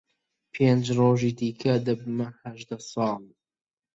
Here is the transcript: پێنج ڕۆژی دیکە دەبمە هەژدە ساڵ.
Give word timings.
پێنج 0.53 0.85
ڕۆژی 0.99 1.31
دیکە 1.39 1.73
دەبمە 1.85 2.27
هەژدە 2.41 2.77
ساڵ. 2.91 3.21